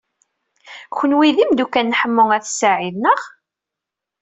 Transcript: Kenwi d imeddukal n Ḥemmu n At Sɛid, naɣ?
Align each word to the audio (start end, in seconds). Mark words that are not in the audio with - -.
Kenwi 0.97 1.29
d 1.35 1.37
imeddukal 1.43 1.85
n 1.87 1.97
Ḥemmu 1.99 2.23
n 2.29 2.35
At 2.37 2.47
Sɛid, 2.59 2.95
naɣ? 2.97 3.21